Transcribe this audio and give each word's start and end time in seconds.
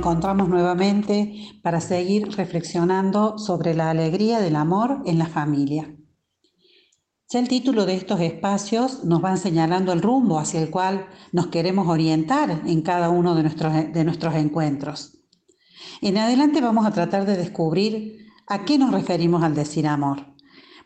encontramos 0.00 0.48
nuevamente 0.48 1.60
para 1.62 1.82
seguir 1.82 2.34
reflexionando 2.34 3.36
sobre 3.36 3.74
la 3.74 3.90
alegría 3.90 4.40
del 4.40 4.56
amor 4.56 5.02
en 5.04 5.18
la 5.18 5.26
familia. 5.26 5.94
Ya 7.28 7.38
el 7.38 7.48
título 7.48 7.84
de 7.84 7.96
estos 7.96 8.18
espacios 8.20 9.04
nos 9.04 9.22
va 9.22 9.36
señalando 9.36 9.92
el 9.92 10.00
rumbo 10.00 10.38
hacia 10.38 10.62
el 10.62 10.70
cual 10.70 11.06
nos 11.32 11.48
queremos 11.48 11.86
orientar 11.86 12.62
en 12.64 12.80
cada 12.80 13.10
uno 13.10 13.34
de 13.34 13.42
nuestros, 13.42 13.74
de 13.92 14.04
nuestros 14.04 14.34
encuentros. 14.36 15.18
En 16.00 16.16
adelante 16.16 16.62
vamos 16.62 16.86
a 16.86 16.92
tratar 16.92 17.26
de 17.26 17.36
descubrir 17.36 18.26
a 18.46 18.64
qué 18.64 18.78
nos 18.78 18.92
referimos 18.92 19.42
al 19.42 19.54
decir 19.54 19.86
amor 19.86 20.29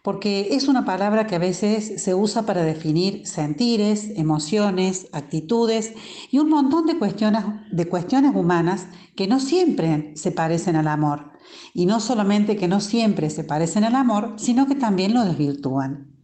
porque 0.04 0.48
es 0.50 0.68
una 0.68 0.84
palabra 0.84 1.26
que 1.26 1.36
a 1.36 1.38
veces 1.38 2.02
se 2.02 2.14
usa 2.14 2.42
para 2.42 2.62
definir 2.62 3.26
sentires, 3.26 4.10
emociones, 4.16 5.08
actitudes 5.12 5.94
y 6.30 6.40
un 6.40 6.50
montón 6.50 6.84
de 6.84 6.98
cuestiones, 6.98 8.34
humanas 8.34 8.86
que 9.16 9.26
no 9.26 9.40
siempre 9.40 10.12
se 10.14 10.30
parecen 10.30 10.76
al 10.76 10.88
amor. 10.88 11.32
Y 11.72 11.86
no 11.86 12.00
solamente 12.00 12.58
que 12.58 12.68
no 12.68 12.82
siempre 12.82 13.30
se 13.30 13.44
parecen 13.44 13.82
al 13.82 13.94
amor, 13.94 14.34
sino 14.36 14.66
que 14.66 14.74
también 14.74 15.14
lo 15.14 15.24
desvirtúan. 15.24 16.14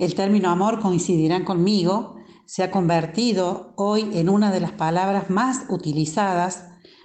El 0.00 0.16
término 0.16 0.50
amor, 0.50 0.80
coincidirán 0.80 1.44
conmigo, 1.44 2.16
se 2.44 2.64
ha 2.64 2.72
convertido 2.72 3.72
hoy 3.76 4.10
en 4.14 4.28
una 4.28 4.50
de 4.50 4.58
las 4.58 4.72
palabras 4.72 5.30
más 5.30 5.66
utilizadas, 5.68 6.64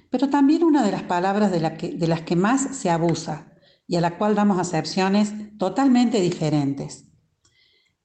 pero 0.09 0.31
también 0.31 0.63
una 0.63 0.83
de 0.83 0.93
las 0.93 1.03
palabras 1.03 1.51
de 1.51 2.07
las 2.07 2.21
que 2.21 2.35
más 2.35 2.75
se 2.75 2.89
abusa 2.89 3.50
y 3.91 3.97
a 3.97 4.01
la 4.01 4.17
cual 4.17 4.35
damos 4.35 4.57
acepciones 4.57 5.33
totalmente 5.57 6.21
diferentes. 6.21 7.09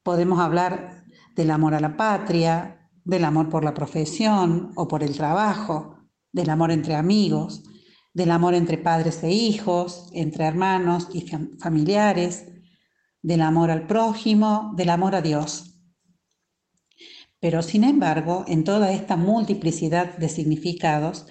Podemos 0.03 0.37
hablar 0.41 1.05
del 1.33 1.49
amor 1.49 1.75
a 1.75 1.79
la 1.79 1.95
patria, 1.95 2.89
del 3.05 3.23
amor 3.23 3.47
por 3.47 3.63
la 3.63 3.73
profesión 3.73 4.73
o 4.75 4.89
por 4.89 5.01
el 5.01 5.15
trabajo, 5.15 5.95
del 6.33 6.49
amor 6.49 6.71
entre 6.71 6.95
amigos, 6.95 7.63
del 8.13 8.31
amor 8.31 8.53
entre 8.53 8.77
padres 8.77 9.23
e 9.23 9.31
hijos, 9.31 10.09
entre 10.11 10.43
hermanos 10.43 11.07
y 11.13 11.25
familiares, 11.57 12.47
del 13.21 13.39
amor 13.39 13.71
al 13.71 13.87
prójimo, 13.87 14.73
del 14.75 14.89
amor 14.89 15.15
a 15.15 15.21
Dios. 15.21 15.79
Pero 17.39 17.61
sin 17.61 17.85
embargo, 17.85 18.43
en 18.49 18.65
toda 18.65 18.91
esta 18.91 19.15
multiplicidad 19.15 20.17
de 20.17 20.27
significados, 20.27 21.27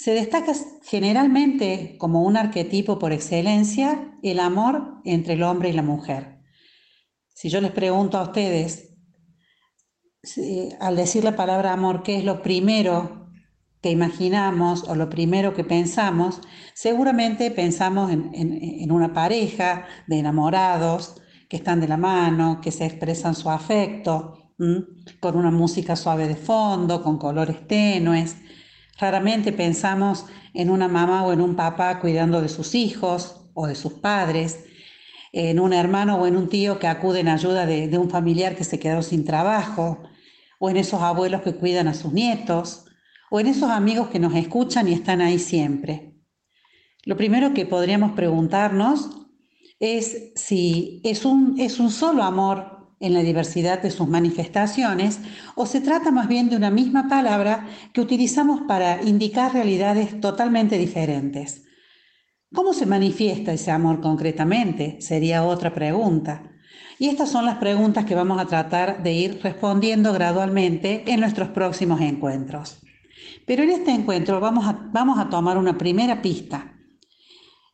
se 0.00 0.14
destaca 0.14 0.54
generalmente 0.82 1.96
como 1.98 2.22
un 2.22 2.38
arquetipo 2.38 2.98
por 2.98 3.12
excelencia 3.12 4.16
el 4.22 4.40
amor 4.40 4.94
entre 5.04 5.34
el 5.34 5.42
hombre 5.42 5.68
y 5.68 5.74
la 5.74 5.82
mujer. 5.82 6.40
Si 7.28 7.50
yo 7.50 7.60
les 7.60 7.70
pregunto 7.72 8.16
a 8.16 8.22
ustedes, 8.22 8.94
al 10.80 10.96
decir 10.96 11.22
la 11.22 11.36
palabra 11.36 11.74
amor, 11.74 12.02
¿qué 12.02 12.16
es 12.16 12.24
lo 12.24 12.40
primero 12.40 13.28
que 13.82 13.90
imaginamos 13.90 14.84
o 14.88 14.94
lo 14.94 15.10
primero 15.10 15.52
que 15.52 15.64
pensamos? 15.64 16.40
Seguramente 16.72 17.50
pensamos 17.50 18.10
en, 18.10 18.90
una 18.90 19.12
pareja 19.12 19.84
de 20.06 20.18
enamorados 20.18 21.20
que 21.46 21.58
están 21.58 21.78
de 21.78 21.88
la 21.88 21.98
mano, 21.98 22.62
que 22.62 22.72
se 22.72 22.86
expresan 22.86 23.34
su 23.34 23.50
afecto, 23.50 24.54
con 25.20 25.36
una 25.36 25.50
música 25.50 25.94
suave 25.94 26.26
de 26.26 26.36
fondo, 26.36 27.02
con 27.02 27.18
colores 27.18 27.68
tenues 27.68 28.36
Raramente 29.00 29.52
pensamos 29.52 30.26
en 30.52 30.68
una 30.68 30.86
mamá 30.86 31.24
o 31.24 31.32
en 31.32 31.40
un 31.40 31.56
papá 31.56 32.00
cuidando 32.00 32.42
de 32.42 32.50
sus 32.50 32.74
hijos 32.74 33.46
o 33.54 33.66
de 33.66 33.74
sus 33.74 33.94
padres, 33.94 34.64
en 35.32 35.58
un 35.58 35.72
hermano 35.72 36.16
o 36.16 36.26
en 36.26 36.36
un 36.36 36.48
tío 36.48 36.78
que 36.78 36.86
acude 36.86 37.20
en 37.20 37.28
ayuda 37.28 37.64
de, 37.64 37.96
un 37.96 38.10
familiar 38.10 38.56
que 38.56 38.64
se 38.64 38.78
quedó 38.78 39.00
sin 39.00 39.24
trabajo, 39.24 40.02
o 40.58 40.68
en 40.68 40.76
esos 40.76 41.00
abuelos 41.00 41.40
que 41.40 41.54
cuidan 41.54 41.88
a 41.88 41.94
sus 41.94 42.12
nietos, 42.12 42.84
o 43.30 43.40
en 43.40 43.46
esos 43.46 43.70
amigos 43.70 44.08
que 44.08 44.18
nos 44.18 44.34
escuchan 44.34 44.86
y 44.86 44.92
están 44.92 45.22
ahí 45.22 45.38
siempre. 45.38 46.14
Lo 47.04 47.16
primero 47.16 47.54
que 47.54 47.64
podríamos 47.64 48.12
preguntarnos 48.12 49.08
es 49.78 50.32
si 50.34 51.00
es 51.04 51.24
un, 51.24 51.58
es 51.58 51.80
un 51.80 51.90
solo 51.90 52.22
amor 52.22 52.79
en 53.00 53.14
la 53.14 53.22
diversidad 53.22 53.82
de 53.82 53.90
sus 53.90 54.06
manifestaciones 54.06 55.20
o 55.54 55.66
se 55.66 55.80
trata 55.80 56.10
más 56.10 56.28
bien 56.28 56.50
de 56.50 56.56
una 56.56 56.70
misma 56.70 57.08
palabra 57.08 57.66
que 57.92 58.02
utilizamos 58.02 58.60
para 58.68 59.02
indicar 59.02 59.54
realidades 59.54 60.20
totalmente 60.20 60.76
diferentes. 60.76 61.64
¿Cómo 62.52 62.74
se 62.74 62.84
manifiesta 62.84 63.52
ese 63.52 63.70
amor 63.70 64.00
concretamente? 64.00 65.00
Sería 65.00 65.44
otra 65.44 65.72
pregunta. 65.72 66.42
Y 66.98 67.08
estas 67.08 67.30
son 67.30 67.46
las 67.46 67.56
preguntas 67.56 68.04
que 68.04 68.14
vamos 68.14 68.38
a 68.38 68.46
tratar 68.46 69.02
de 69.02 69.12
ir 69.12 69.40
respondiendo 69.42 70.12
gradualmente 70.12 71.04
en 71.06 71.20
nuestros 71.20 71.48
próximos 71.48 72.02
encuentros. 72.02 72.82
Pero 73.46 73.62
en 73.62 73.70
este 73.70 73.92
encuentro 73.92 74.40
vamos 74.40 74.66
a, 74.66 74.72
vamos 74.92 75.18
a 75.18 75.30
tomar 75.30 75.56
una 75.56 75.78
primera 75.78 76.20
pista 76.20 76.79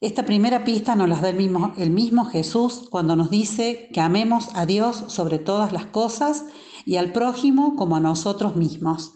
esta 0.06 0.24
primera 0.24 0.62
pista 0.62 0.94
nos 0.94 1.08
la 1.08 1.16
da 1.16 1.30
el 1.30 1.90
mismo, 1.90 2.24
Jesús 2.26 2.86
cuando 2.90 3.16
nos 3.16 3.28
dice 3.28 3.90
que 3.92 4.00
amemos 4.00 4.50
a 4.54 4.64
Dios 4.64 5.04
sobre 5.08 5.40
todas 5.40 5.72
las 5.72 5.86
cosas 5.86 6.44
y 6.84 6.94
al 6.94 7.12
prójimo 7.12 7.74
como 7.74 7.96
a 7.96 8.00
nosotros 8.00 8.54
mismos. 8.54 9.14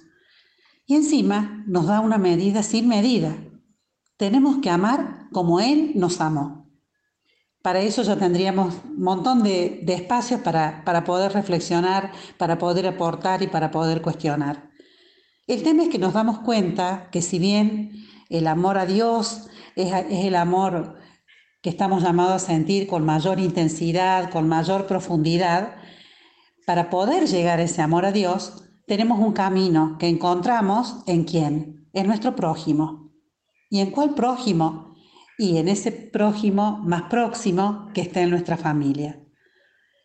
Y 0.86 0.96
encima 0.96 1.62
nos 1.68 1.86
da 1.86 2.00
una 2.00 2.18
medida 2.18 2.64
sin 2.64 2.88
medida. 2.88 3.36
Tenemos 4.16 4.58
que 4.58 4.68
amar 4.68 5.28
como 5.30 5.60
Él 5.60 5.92
nos 5.94 6.20
amó. 6.20 6.68
Para 7.62 7.82
eso 7.82 8.02
ya 8.02 8.16
tendríamos 8.16 8.74
un 8.84 9.02
montón 9.02 9.44
de, 9.44 9.82
de 9.84 9.94
espacios 9.94 10.40
para, 10.40 10.84
para 10.84 11.04
poder 11.04 11.32
reflexionar, 11.32 12.10
para 12.36 12.58
poder 12.58 12.88
aportar 12.88 13.42
y 13.42 13.46
para 13.46 13.70
poder 13.70 14.02
cuestionar. 14.02 14.70
El 15.46 15.62
tema 15.62 15.84
es 15.84 15.88
que 15.88 15.98
nos 15.98 16.14
damos 16.14 16.40
cuenta 16.40 17.10
que 17.12 17.22
si 17.22 17.38
bien 17.38 17.92
el 18.28 18.48
amor 18.48 18.76
a 18.76 18.86
Dios 18.86 19.46
es, 19.76 19.92
el 20.10 20.34
amor 20.34 20.96
que 21.62 21.70
estamos 21.70 22.02
llamados 22.02 22.42
a 22.42 22.46
sentir 22.46 22.86
con 22.86 23.04
mayor 23.04 23.38
intensidad, 23.40 24.30
con 24.30 24.48
mayor 24.48 24.86
profundidad. 24.86 25.76
Para 26.66 26.90
poder 26.90 27.26
llegar 27.26 27.58
a 27.58 27.64
ese 27.64 27.82
amor 27.82 28.06
a 28.06 28.12
Dios, 28.12 28.64
tenemos 28.86 29.18
un 29.18 29.32
camino 29.32 29.96
que 29.98 30.08
encontramos 30.08 31.02
en 31.06 31.24
quién? 31.24 31.88
En 31.92 32.06
nuestro 32.06 32.34
prójimo. 32.34 33.12
¿Y 33.68 33.80
en 33.80 33.90
cuál 33.90 34.14
prójimo? 34.14 34.94
Y 35.38 35.58
en 35.58 35.68
ese 35.68 35.92
prójimo 35.92 36.78
más 36.84 37.02
próximo 37.02 37.88
que 37.94 38.00
está 38.00 38.20
en 38.20 38.30
nuestra 38.30 38.56
familia. 38.56 39.20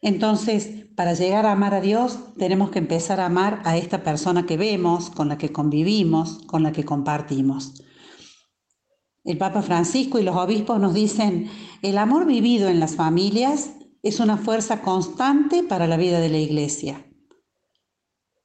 Entonces, 0.02 0.86
para 0.96 1.14
llegar 1.14 1.46
a 1.46 1.52
amar 1.52 1.74
a 1.74 1.82
Dios, 1.82 2.20
tenemos 2.38 2.70
que 2.70 2.80
empezar 2.80 3.20
a 3.20 3.26
amar 3.26 3.62
a 3.66 3.76
esta 3.76 4.04
persona 4.04 4.46
que 4.46 4.56
vemos, 4.56 5.10
con 5.10 5.30
la 5.30 5.38
que 5.38 5.52
convivimos, 5.52 6.40
con 6.46 6.64
la 6.64 6.72
que 6.72 6.86
compartimos. 6.86 7.82
El 9.26 9.40
Papa 9.40 9.64
Francisco 9.64 10.20
y 10.20 10.24
los 10.24 10.36
obispos 10.36 10.80
nos 10.80 10.94
dicen, 10.94 11.50
el 11.82 11.98
amor 11.98 12.28
vivido 12.28 12.70
en 12.70 12.80
las 12.80 12.96
familias 12.96 13.72
es 14.04 14.20
una 14.20 14.38
fuerza 14.38 14.84
constante 14.84 15.64
para 15.64 15.88
la 15.88 15.98
vida 15.98 16.20
de 16.20 16.30
la 16.30 16.38
Iglesia. 16.38 17.04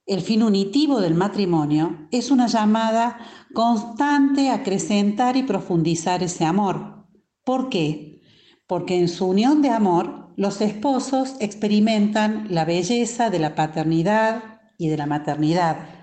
El 0.07 0.21
fin 0.21 0.41
unitivo 0.41 0.99
del 0.99 1.13
matrimonio 1.13 2.07
es 2.09 2.31
una 2.31 2.47
llamada 2.47 3.19
constante 3.53 4.49
a 4.49 4.55
acrecentar 4.55 5.37
y 5.37 5.43
profundizar 5.43 6.23
ese 6.23 6.45
amor. 6.45 7.05
¿Por 7.45 7.69
qué? 7.69 8.19
Porque 8.65 8.97
en 8.97 9.07
su 9.07 9.27
unión 9.27 9.61
de 9.61 9.69
amor 9.69 10.33
los 10.35 10.61
esposos 10.61 11.35
experimentan 11.39 12.47
la 12.49 12.65
belleza 12.65 13.29
de 13.29 13.37
la 13.37 13.53
paternidad 13.53 14.61
y 14.79 14.87
de 14.87 14.97
la 14.97 15.05
maternidad 15.05 16.00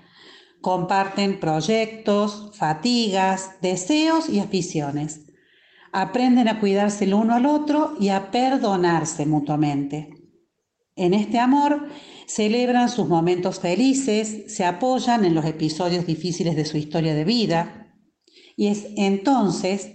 Comparten 0.61 1.39
proyectos, 1.39 2.51
fatigas, 2.53 3.61
deseos 3.61 4.29
y 4.29 4.39
aficiones. 4.39 5.27
Aprenden 5.91 6.47
a 6.47 6.59
cuidarse 6.59 7.05
el 7.05 7.13
uno 7.13 7.33
al 7.33 7.45
otro 7.45 7.95
y 7.99 8.09
a 8.09 8.31
perdonarse 8.31 9.25
mutuamente. 9.25 10.09
En 10.95 11.13
este 11.13 11.39
amor 11.39 11.87
celebran 12.27 12.89
sus 12.89 13.07
momentos 13.07 13.59
felices, 13.59 14.53
se 14.53 14.65
apoyan 14.65 15.23
en 15.23 15.33
los 15.33 15.45
episodios 15.45 16.05
difíciles 16.05 16.55
de 16.57 16.65
su 16.65 16.77
historia 16.77 17.15
de 17.15 17.23
vida 17.23 17.95
y 18.57 18.67
es 18.67 18.87
entonces 18.97 19.91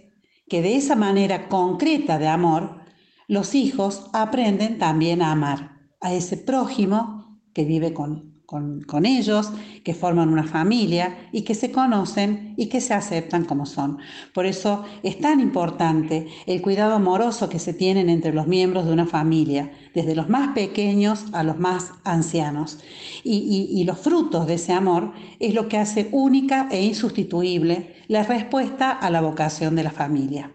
que 0.48 0.62
de 0.62 0.76
esa 0.76 0.96
manera 0.96 1.48
concreta 1.48 2.18
de 2.18 2.28
amor, 2.28 2.80
los 3.28 3.54
hijos 3.54 4.06
aprenden 4.14 4.78
también 4.78 5.20
a 5.20 5.32
amar 5.32 5.88
a 6.00 6.14
ese 6.14 6.38
prójimo 6.38 7.40
que 7.52 7.64
vive 7.64 7.92
con 7.92 8.33
con, 8.46 9.06
ellos, 9.06 9.50
que 9.82 9.94
forman 9.94 10.28
una 10.28 10.44
familia 10.44 11.28
y 11.32 11.42
que 11.42 11.54
se 11.54 11.72
conocen 11.72 12.54
y 12.56 12.66
que 12.66 12.80
se 12.80 12.94
aceptan 12.94 13.44
como 13.44 13.66
son. 13.66 13.98
Por 14.32 14.46
eso 14.46 14.84
es 15.02 15.18
tan 15.18 15.40
importante 15.40 16.28
el 16.46 16.60
cuidado 16.60 16.94
amoroso 16.94 17.48
que 17.48 17.58
se 17.58 17.72
tienen 17.72 18.10
entre 18.10 18.32
los 18.32 18.46
miembros 18.46 18.84
de 18.86 18.92
una 18.92 19.06
familia, 19.06 19.72
desde 19.94 20.14
los 20.14 20.28
más 20.28 20.54
pequeños 20.54 21.24
a 21.32 21.42
los 21.42 21.58
más 21.58 21.92
ancianos. 22.04 22.78
Y, 23.22 23.82
los 23.84 23.98
frutos 23.98 24.46
de 24.46 24.54
ese 24.54 24.72
amor 24.72 25.12
es 25.38 25.52
lo 25.52 25.68
que 25.68 25.76
hace 25.76 26.08
única 26.12 26.68
e 26.70 26.82
insustituible 26.84 27.96
la 28.08 28.22
respuesta 28.22 28.90
a 28.90 29.10
la 29.10 29.20
vocación 29.20 29.76
de 29.76 29.82
la 29.82 29.90
familia. 29.90 30.52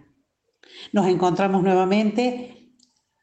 Nos 0.93 1.07
encontramos 1.07 1.61
nuevamente 1.61 2.59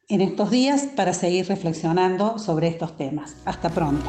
en 0.09 0.21
estos 0.21 0.51
días 0.51 0.89
para 0.95 1.13
seguir 1.13 1.49
reflexionando 1.49 2.39
sobre 2.39 2.69
estos 2.69 2.97
temas. 2.97 3.37
Hasta 3.45 3.71
pronto. 3.71 4.07